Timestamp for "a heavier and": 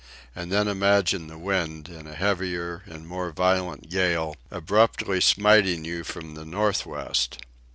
2.07-3.07